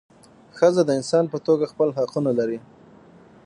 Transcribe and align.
ښځه 0.57 0.81
د 0.85 0.89
انسان 0.99 1.25
په 1.31 1.37
توګه 1.47 1.65
خپل 1.71 1.89
حقونه 1.97 2.31
لري. 2.39 2.59